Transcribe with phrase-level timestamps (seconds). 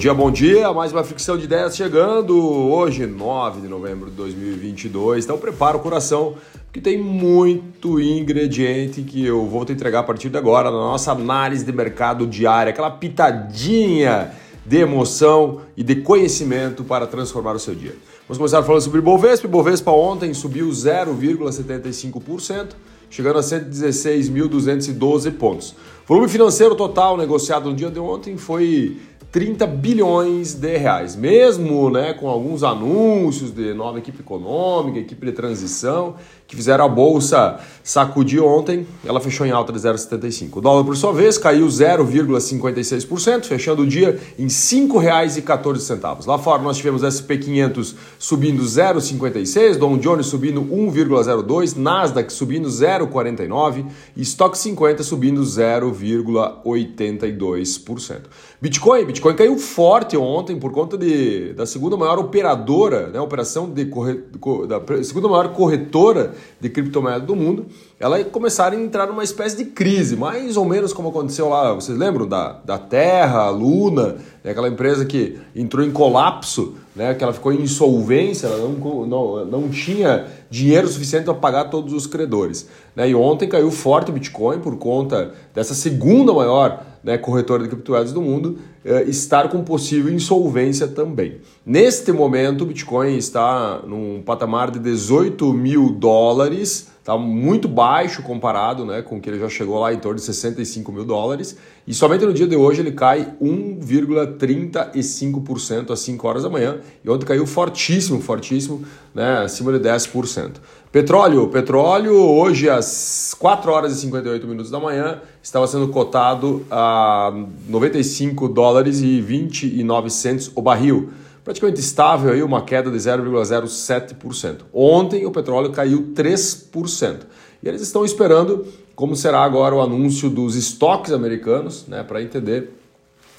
[0.00, 0.72] dia, bom dia.
[0.72, 5.26] Mais uma fricção de ideias chegando hoje, 9 de novembro de 2022.
[5.26, 10.30] Então prepara o coração, porque tem muito ingrediente que eu vou te entregar a partir
[10.30, 14.32] de agora na nossa análise de mercado diária, aquela pitadinha
[14.64, 17.94] de emoção e de conhecimento para transformar o seu dia.
[18.26, 19.46] Vamos começar falando sobre Bovespa.
[19.48, 22.68] Bovespa ontem subiu 0,75%
[23.10, 25.74] chegando a 116.212 pontos.
[26.06, 28.96] Volume financeiro total negociado no dia de ontem foi
[29.32, 31.14] 30 bilhões de reais.
[31.14, 36.16] Mesmo né, com alguns anúncios de nova equipe econômica, equipe de transição,
[36.48, 40.56] que fizeram a bolsa sacudir ontem, ela fechou em alta de 0,75.
[40.56, 46.26] O dólar, por sua vez, caiu 0,56%, fechando o dia em R$ 5,14.
[46.26, 54.22] Lá fora nós tivemos SP500 subindo 0,56, Dow Jones subindo 1,02, Nasdaq subindo 0,49 e
[54.22, 58.22] Stock 50 subindo 0,82%.
[58.60, 63.86] Bitcoin, Bitcoin caiu forte ontem por conta de, da segunda maior operadora, né, operação de
[63.86, 64.20] corre,
[64.68, 67.66] da segunda maior corretora de criptomoeda do mundo,
[67.98, 71.96] ela começaram a entrar numa espécie de crise, mais ou menos como aconteceu lá, vocês
[71.96, 72.26] lembram?
[72.26, 77.52] Da, da Terra, Luna, né, aquela empresa que entrou em colapso, né, que ela ficou
[77.52, 82.68] em insolvência, ela não, não, não tinha dinheiro suficiente para pagar todos os credores.
[82.94, 87.68] Né, e ontem caiu forte o Bitcoin por conta dessa segunda maior né, corretora de
[87.68, 91.38] criptomoedas do mundo, eh, estar com possível insolvência também.
[91.64, 98.86] Neste momento, o Bitcoin está num patamar de 18 mil dólares, está muito baixo comparado
[98.86, 101.92] né, com o que ele já chegou lá em torno de 65 mil dólares, e
[101.92, 107.26] somente no dia de hoje ele cai 1,35% às 5 horas da manhã, e ontem
[107.26, 108.82] caiu fortíssimo, fortíssimo,
[109.14, 110.52] né, acima de 10%.
[110.90, 117.34] Petróleo, petróleo hoje às 4 horas e 58 minutos da manhã estava sendo cotado a
[117.68, 121.10] 95 dólares e 29 centos o barril.
[121.50, 124.58] Praticamente estável aí, uma queda de 0,07%.
[124.72, 127.22] Ontem o petróleo caiu 3%.
[127.60, 132.70] E eles estão esperando como será agora o anúncio dos estoques americanos, né, para entender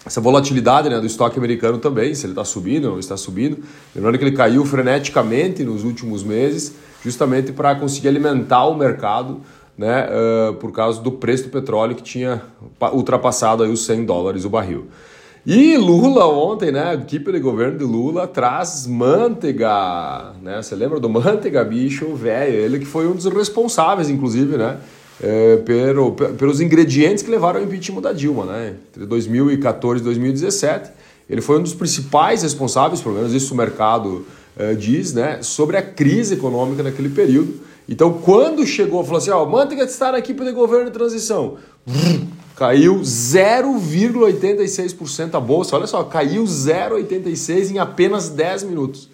[0.05, 3.63] essa volatilidade né, do estoque americano também, se ele está subindo ou está subindo.
[3.95, 9.39] Lembrando que ele caiu freneticamente nos últimos meses justamente para conseguir alimentar o mercado
[9.77, 12.41] né, uh, por causa do preço do petróleo que tinha
[12.91, 14.89] ultrapassado aí os 100 dólares o barril.
[15.46, 20.62] E Lula ontem, né, equipe de governo de Lula traz Manteiga, né?
[20.62, 22.53] Você lembra do Manteiga, bicho velho?
[22.53, 24.78] Ele que foi um dos responsáveis, inclusive, né,
[25.19, 28.75] é, pelo, pelos ingredientes que levaram ao impeachment da Dilma, né?
[28.90, 30.91] Entre 2014 e 2017,
[31.28, 35.75] ele foi um dos principais responsáveis, pelo menos isso o mercado uh, diz, né, sobre
[35.75, 37.62] a crise econômica naquele período.
[37.90, 41.57] Então, quando chegou, falou assim: ó, manteiga estar aqui para o governo de transição.
[42.61, 45.75] Caiu 0,86% a bolsa.
[45.75, 49.09] Olha só, caiu 0,86% em apenas 10 minutos.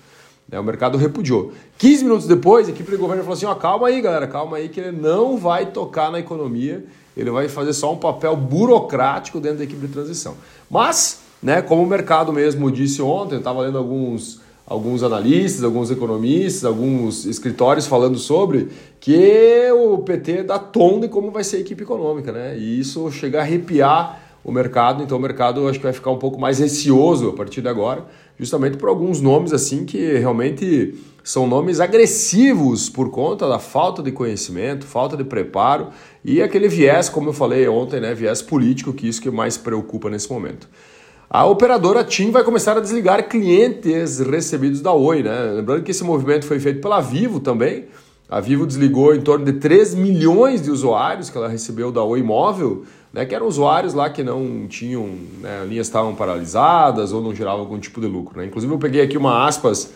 [0.52, 1.54] É, o mercado repudiou.
[1.78, 4.68] 15 minutos depois, a equipe de governo falou assim: ó, calma aí, galera, calma aí,
[4.68, 6.84] que ele não vai tocar na economia,
[7.16, 10.36] ele vai fazer só um papel burocrático dentro da equipe de transição.
[10.70, 15.90] Mas, né, como o mercado mesmo disse ontem, eu estava lendo alguns alguns analistas, alguns
[15.90, 18.68] economistas, alguns escritórios falando sobre
[19.00, 22.58] que o PT dá tom de como vai ser a equipe econômica, né?
[22.58, 26.18] E isso chega a arrepiar o mercado, então o mercado acho que vai ficar um
[26.18, 28.06] pouco mais receoso a partir de agora,
[28.38, 34.12] justamente por alguns nomes assim que realmente são nomes agressivos por conta da falta de
[34.12, 35.90] conhecimento, falta de preparo
[36.24, 40.10] e aquele viés, como eu falei ontem, né, viés político, que isso que mais preocupa
[40.10, 40.70] nesse momento.
[41.30, 45.52] A operadora TIM vai começar a desligar clientes recebidos da Oi, né?
[45.56, 47.84] Lembrando que esse movimento foi feito pela Vivo também.
[48.30, 52.24] A Vivo desligou em torno de 3 milhões de usuários que ela recebeu da Oi
[52.24, 53.26] Móvel, né?
[53.26, 57.78] Que eram usuários lá que não tinham, né, linhas estavam paralisadas ou não geravam algum
[57.78, 58.40] tipo de lucro.
[58.40, 58.46] Né?
[58.46, 59.92] Inclusive eu peguei aqui uma aspas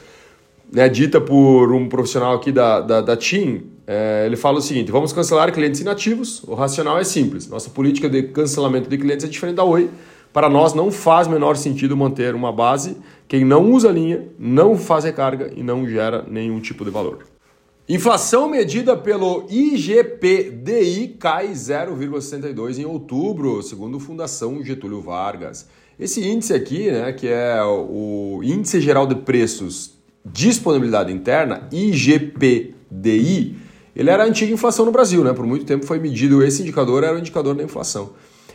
[0.70, 3.68] né, dita por um profissional aqui da, da, da TIM.
[3.88, 6.44] É, ele fala o seguinte: vamos cancelar clientes inativos.
[6.44, 7.48] O racional é simples.
[7.48, 9.90] Nossa política de cancelamento de clientes é diferente da Oi
[10.34, 12.98] para nós não faz menor sentido manter uma base.
[13.28, 17.20] Quem não usa linha não faz recarga e não gera nenhum tipo de valor.
[17.90, 25.68] Inflação medida pelo IGPDI cai 0,62 em outubro, segundo Fundação Getúlio Vargas.
[26.00, 29.94] Esse índice aqui, né, que é o Índice Geral de Preços
[30.26, 33.56] Disponibilidade Interna, IGPDI,
[33.96, 35.34] ele era a antiga inflação no Brasil, né?
[35.34, 38.12] Por muito tempo foi medido esse indicador, era o indicador da inflação.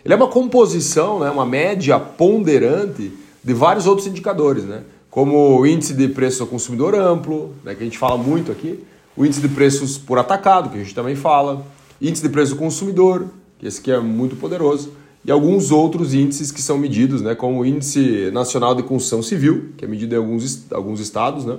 [0.07, 3.13] Ele é uma composição, né, uma média ponderante
[3.43, 4.83] de vários outros indicadores, né?
[5.11, 8.79] como o índice de preço ao consumidor amplo, né, que a gente fala muito aqui,
[9.17, 11.67] o índice de preços por atacado, que a gente também fala,
[12.01, 13.27] índice de preço ao consumidor,
[13.59, 14.93] que esse aqui é muito poderoso,
[15.25, 19.71] e alguns outros índices que são medidos, né, como o Índice Nacional de Construção Civil,
[19.77, 21.57] que é medido em alguns, alguns estados, né,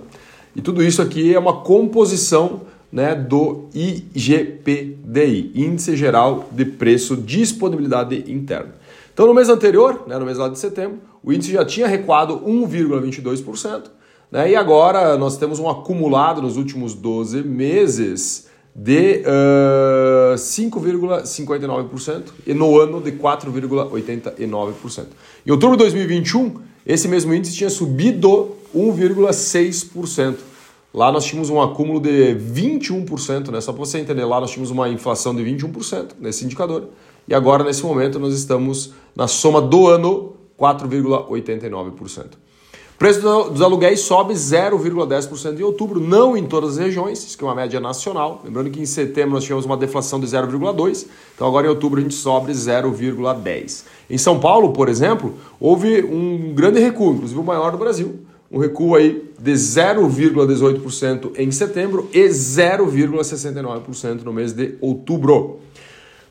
[0.56, 2.62] e tudo isso aqui é uma composição
[2.92, 8.76] né, do IGPDI, Índice Geral de Preço Disponibilidade Interna.
[9.14, 12.40] Então, no mês anterior, né, no mês lá de setembro, o índice já tinha recuado
[12.40, 13.86] 1,22%,
[14.32, 22.54] né, e agora nós temos um acumulado nos últimos 12 meses de uh, 5,59% e
[22.54, 25.06] no ano de 4,89%.
[25.46, 30.36] Em outubro de 2021, esse mesmo índice tinha subido 1,6%.
[30.98, 33.62] Lá nós tínhamos um acúmulo de 21%, né?
[33.62, 36.90] Só para você entender, lá nós tínhamos uma inflação de 21% nesse indicador.
[37.28, 42.30] E agora, nesse momento, nós estamos na soma do ano 4,89%.
[42.98, 47.48] Preço dos aluguéis sobe 0,10% em outubro, não em todas as regiões, isso que é
[47.48, 48.42] uma média nacional.
[48.44, 51.06] Lembrando que em setembro nós tivemos uma deflação de 0,2%,
[51.36, 53.84] então agora em outubro a gente sobe 0,10%.
[54.10, 58.20] Em São Paulo, por exemplo, houve um grande recuo, inclusive o maior do Brasil,
[58.52, 65.60] um recuo aí de 0,18% em setembro e 0,69% no mês de outubro.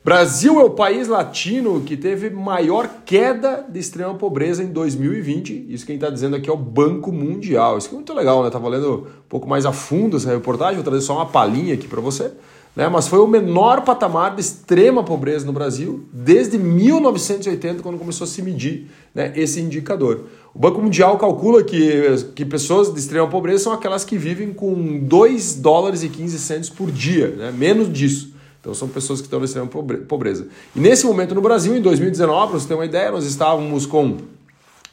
[0.06, 5.66] Brasil é o país latino que teve maior queda de extrema pobreza em 2020.
[5.68, 7.76] Isso quem está dizendo aqui é o Banco Mundial.
[7.76, 8.50] Isso é muito legal, né?
[8.50, 11.88] Tá lendo um pouco mais a fundo essa reportagem, vou trazer só uma palhinha aqui
[11.88, 12.30] para você.
[12.76, 12.86] Né?
[12.90, 18.28] Mas foi o menor patamar de extrema pobreza no Brasil desde 1980, quando começou a
[18.28, 20.24] se medir né, esse indicador.
[20.54, 22.02] O Banco Mundial calcula que,
[22.34, 26.68] que pessoas de extrema pobreza são aquelas que vivem com 2 dólares e 15 centos
[26.68, 27.50] por dia, né?
[27.50, 28.36] menos disso.
[28.60, 30.48] Então são pessoas que estão na extrema pobreza.
[30.74, 34.18] E nesse momento no Brasil, em 2019, para você ter uma ideia, nós estávamos com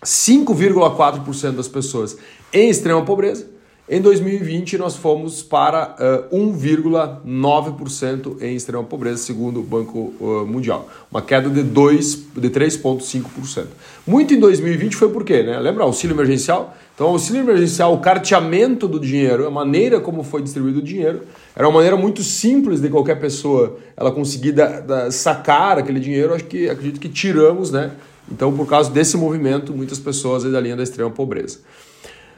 [0.04, 2.16] 5,4% das pessoas
[2.54, 3.53] em extrema pobreza.
[3.88, 10.88] Em 2020, nós fomos para uh, 1,9% em extrema pobreza, segundo o Banco uh, Mundial.
[11.12, 13.66] Uma queda de, 2, de 3,5%.
[14.08, 15.44] Muito em 2020 foi por quê?
[15.44, 15.60] Né?
[15.60, 16.74] Lembra auxílio emergencial?
[16.96, 21.68] Então, auxílio emergencial, o carteamento do dinheiro, a maneira como foi distribuído o dinheiro, era
[21.68, 26.34] uma maneira muito simples de qualquer pessoa ela conseguir da, da, sacar aquele dinheiro.
[26.34, 27.92] Acho que acredito que tiramos, né?
[28.32, 31.60] Então, por causa desse movimento, muitas pessoas da linha da extrema pobreza.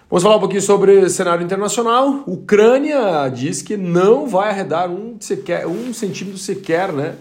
[0.07, 2.23] Vamos falar um pouquinho sobre cenário internacional.
[2.27, 7.15] Ucrânia diz que não vai arredar um, sequer, um centímetro sequer né,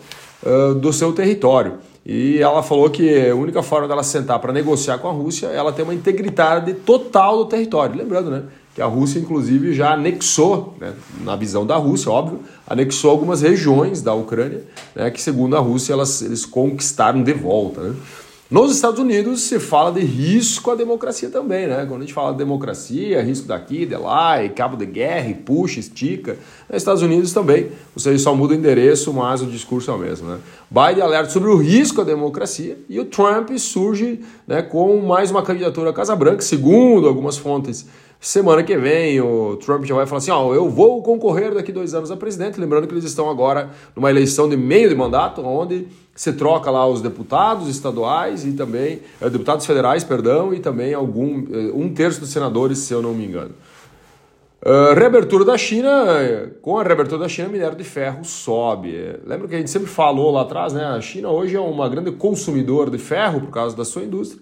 [0.81, 1.79] do seu território.
[2.05, 5.57] E ela falou que a única forma dela sentar para negociar com a Rússia é
[5.57, 7.97] ela ter uma integridade total do território.
[7.97, 8.43] Lembrando, né?
[8.75, 10.93] Que a Rússia, inclusive, já anexou, né,
[11.23, 14.65] na visão da Rússia, óbvio, anexou algumas regiões da Ucrânia,
[14.97, 17.81] né, que, segundo a Rússia, elas, eles conquistaram de volta.
[17.81, 17.95] Né?
[18.55, 21.85] Nos Estados Unidos se fala de risco à democracia também, né?
[21.89, 25.35] Quando a gente fala de democracia, risco daqui, de lá, e cabo de guerra, e
[25.35, 26.39] puxa, estica.
[26.69, 30.29] Nos Estados Unidos também, você só muda o endereço, mas o discurso é o mesmo,
[30.29, 30.39] né?
[30.71, 35.43] Biden alerta sobre o risco à democracia e o Trump surge né, com mais uma
[35.43, 37.85] candidatura à Casa Branca, segundo algumas fontes
[38.25, 41.93] Semana que vem o Trump já vai falar assim: ó, eu vou concorrer daqui dois
[41.93, 42.59] anos a presidente.
[42.59, 46.89] Lembrando que eles estão agora numa eleição de meio de mandato, onde se troca lá
[46.89, 52.19] os deputados estaduais e também eh, deputados federais, perdão, e também algum eh, um terço
[52.19, 53.51] dos senadores, se eu não me engano.
[54.63, 55.93] Uh, reabertura da China,
[56.63, 59.19] com a reabertura da China, minério de ferro sobe.
[59.27, 60.83] Lembra que a gente sempre falou lá atrás, né?
[60.83, 64.41] A China hoje é uma grande consumidor de ferro por causa da sua indústria.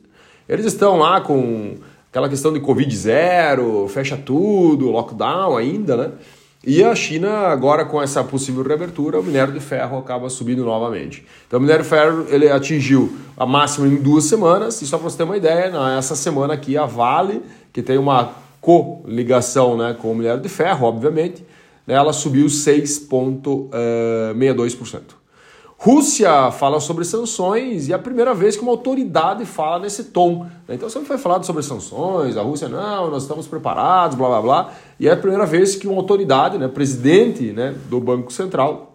[0.49, 1.75] Eles estão lá com
[2.12, 6.11] aquela questão de Covid zero, fecha tudo, lockdown ainda, né?
[6.62, 11.25] E a China, agora com essa possível reabertura, o minério de ferro acaba subindo novamente.
[11.49, 15.09] Então o minério de ferro ele atingiu a máxima em duas semanas, e só para
[15.09, 17.40] você ter uma ideia, nessa semana aqui a Vale,
[17.73, 21.42] que tem uma coligação né, com o minério de ferro, obviamente,
[21.88, 25.22] ela subiu 6,62%.
[25.84, 30.46] Rússia fala sobre sanções e é a primeira vez que uma autoridade fala nesse tom.
[30.68, 30.76] Né?
[30.76, 34.72] Então sempre foi falado sobre sanções, a Rússia não, nós estamos preparados, blá blá blá.
[35.00, 38.94] E é a primeira vez que uma autoridade, né, presidente né, do Banco Central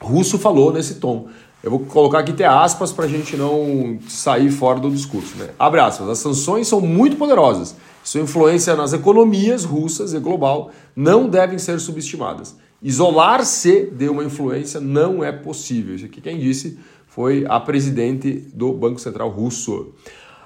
[0.00, 1.28] russo falou nesse tom.
[1.62, 5.36] Eu vou colocar aqui até aspas para a gente não sair fora do discurso.
[5.36, 5.50] Né?
[5.58, 6.08] Abre aspas.
[6.08, 7.76] As sanções são muito poderosas.
[8.02, 12.56] Sua influência nas economias russas e global não devem ser subestimadas.
[12.84, 15.94] Isolar-se de uma influência não é possível.
[15.94, 19.94] Isso aqui quem disse foi a presidente do Banco Central russo.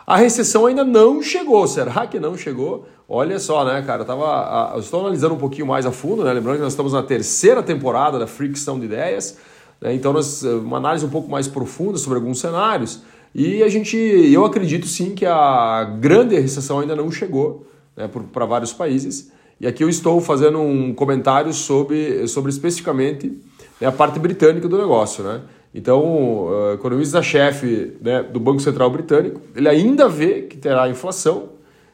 [0.07, 1.66] A recessão ainda não chegou.
[1.66, 2.87] Será que não chegou?
[3.09, 4.02] Olha só, né, cara?
[4.02, 6.33] Eu, tava, eu estou analisando um pouquinho mais a fundo, né?
[6.33, 9.37] Lembrando que nós estamos na terceira temporada da Fricção de Ideias.
[9.80, 9.95] Né?
[9.95, 13.02] Então, nós, uma análise um pouco mais profunda sobre alguns cenários.
[13.35, 17.66] E a gente, eu acredito sim que a grande recessão ainda não chegou
[17.97, 19.33] né, para vários países.
[19.61, 23.33] E aqui eu estou fazendo um comentário sobre, sobre especificamente
[23.81, 25.25] né, a parte britânica do negócio.
[25.25, 25.41] Né?
[25.75, 31.50] Então, o economista-chefe né, do Banco Central Britânico, ele ainda vê que terá inflação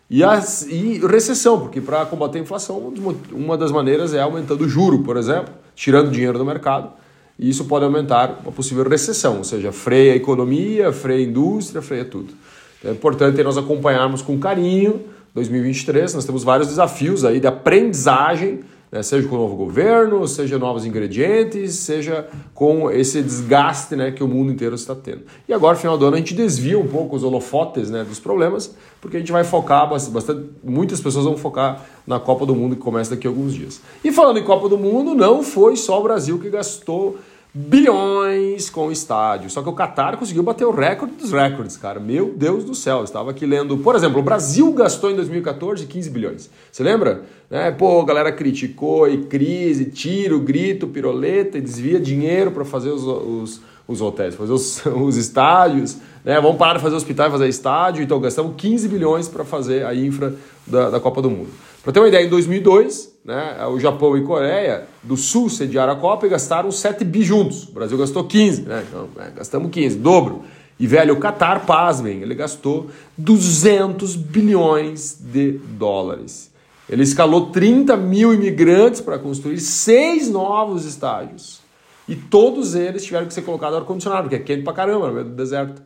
[0.09, 2.93] e, as, e recessão, porque para combater a inflação,
[3.33, 6.91] uma das maneiras é aumentando o juro, por exemplo, tirando dinheiro do mercado,
[7.39, 11.81] e isso pode aumentar uma possível recessão, ou seja, freia a economia, freia a indústria,
[11.81, 12.33] freia tudo.
[12.79, 15.01] Então, é importante nós acompanharmos com carinho
[15.35, 18.61] 2023, nós temos vários desafios aí de aprendizagem
[18.95, 19.03] né?
[19.03, 24.29] seja com o novo governo, seja novos ingredientes, seja com esse desgaste né, que o
[24.29, 25.23] mundo inteiro está tendo.
[25.49, 28.73] E agora, final do ano, a gente desvia um pouco os holofotes né, dos problemas,
[29.01, 32.83] porque a gente vai focar bastante, muitas pessoas vão focar na Copa do Mundo que
[32.83, 33.81] começa daqui a alguns dias.
[34.05, 37.19] E falando em Copa do Mundo, não foi só o Brasil que gastou
[37.57, 39.49] bilhões com o estádio.
[39.49, 42.01] Só que o Qatar conseguiu bater o recorde dos recordes, cara.
[42.01, 42.99] Meu Deus do céu.
[42.99, 43.79] Eu estava aqui lendo.
[43.79, 46.51] Por exemplo, o Brasil gastou em 2014 15 bilhões.
[46.73, 47.23] Você lembra?
[47.49, 52.91] É, pô, a galera criticou e crise, tiro, grito, piroleta e desvia dinheiro para fazer
[52.91, 55.99] os, os, os, hotéis, fazer os, os estádios.
[56.25, 56.41] Né?
[56.41, 58.03] Vamos parar de fazer hospital e fazer estádio.
[58.03, 60.35] Então gastamos 15 bilhões para fazer a infra
[60.67, 61.51] da, da Copa do Mundo.
[61.85, 65.97] Para ter uma ideia, em 2002, né, o Japão e Coreia do Sul sediaram a
[65.97, 67.69] Copa e gastaram 7 bi juntos.
[67.69, 68.85] O Brasil gastou 15, né?
[68.87, 70.43] Então, é, gastamos 15, dobro.
[70.79, 76.53] E, velho, o Qatar, pasmem, ele gastou 200 bilhões de dólares.
[76.89, 81.61] Ele escalou 30 mil imigrantes para construir seis novos estádios.
[82.07, 85.27] E todos eles tiveram que ser colocados ar-condicionado, porque é quente pra caramba no meio
[85.27, 85.81] do deserto.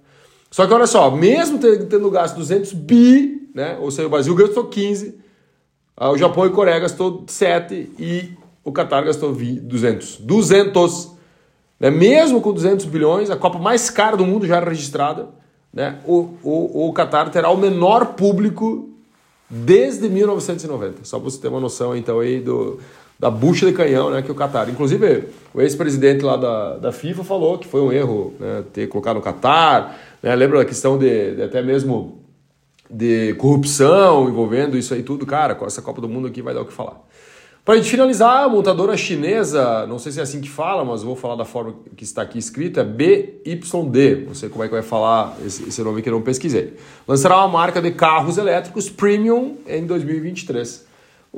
[0.50, 4.64] Só que olha só, mesmo tendo gasto 200 bi, né, ou seja, o Brasil gastou
[4.64, 5.18] 15, ah,
[6.00, 8.30] o Japão e Coreia gastou 7 e
[8.64, 10.18] o Qatar gastou 200.
[10.18, 11.12] 200!
[11.80, 11.90] Né?
[11.90, 15.28] Mesmo com 200 bilhões, a Copa mais cara do mundo já registrada,
[15.72, 15.98] né?
[16.06, 18.90] o, o, o Qatar terá o menor público
[19.50, 21.04] desde 1990.
[21.04, 22.78] Só para você ter uma noção então aí do,
[23.18, 24.68] da bucha de canhão né, que o Qatar.
[24.68, 29.16] Inclusive, o ex-presidente lá da, da FIFA falou que foi um erro né, ter colocado
[29.16, 29.98] o Qatar.
[30.22, 30.34] Né?
[30.34, 32.18] Lembra da questão de, de até mesmo
[32.90, 36.62] de corrupção envolvendo isso aí tudo, cara, com essa Copa do Mundo aqui vai dar
[36.62, 37.02] o que falar.
[37.68, 41.14] Para gente finalizar, a montadora chinesa, não sei se é assim que fala, mas vou
[41.14, 45.36] falar da forma que está aqui escrita, BYD, não sei como é que vai falar
[45.44, 46.78] esse, esse nome que eu não pesquisei.
[47.06, 50.86] Lançará uma marca de carros elétricos premium em 2023.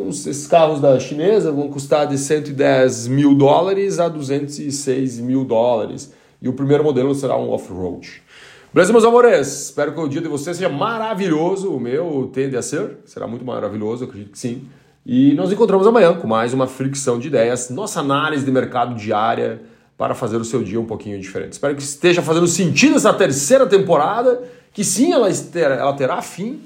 [0.08, 6.12] Esses carros da chinesa vão custar de 110 mil dólares a 206 mil dólares.
[6.40, 8.22] E o primeiro modelo será um off-road.
[8.72, 9.64] Beleza, meus amores?
[9.64, 11.72] Espero que o dia de vocês seja maravilhoso.
[11.72, 14.68] O meu tende a ser, será muito maravilhoso, acredito que sim.
[15.04, 19.60] E nos encontramos amanhã com mais uma fricção de ideias, nossa análise de mercado diária
[19.98, 21.54] para fazer o seu dia um pouquinho diferente.
[21.54, 24.40] Espero que esteja fazendo sentido essa terceira temporada,
[24.72, 26.60] que sim, ela, ela terá fim.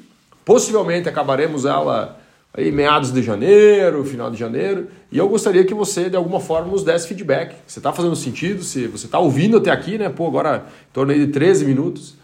[0.44, 2.20] Possivelmente acabaremos ela
[2.56, 6.70] aí meados de janeiro, final de janeiro, e eu gostaria que você de alguma forma
[6.70, 7.56] nos desse feedback.
[7.66, 8.62] Você está fazendo sentido?
[8.62, 10.08] Se você está ouvindo até aqui, né?
[10.08, 12.14] Pô, agora em torno de 13 minutos.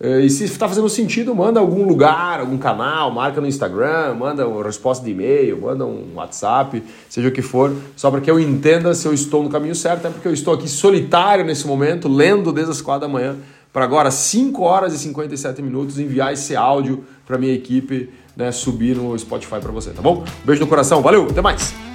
[0.00, 4.46] Eh, e se está fazendo sentido, manda algum lugar, algum canal, marca no Instagram, manda
[4.46, 8.40] uma resposta de e-mail, manda um WhatsApp, seja o que for, só para que eu
[8.40, 12.08] entenda se eu estou no caminho certo, é porque eu estou aqui solitário nesse momento,
[12.08, 13.36] lendo desde as 4 da manhã,
[13.72, 18.08] para agora 5 horas e 57 minutos enviar esse áudio para minha equipe
[18.40, 20.24] né, subir no Spotify para você, tá bom?
[20.44, 21.89] Beijo no coração, valeu, até mais!